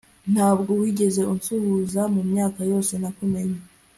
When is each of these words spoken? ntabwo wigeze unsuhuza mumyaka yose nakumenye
ntabwo 0.33 0.71
wigeze 0.81 1.21
unsuhuza 1.33 2.01
mumyaka 2.13 2.61
yose 2.71 2.93
nakumenye 3.01 3.59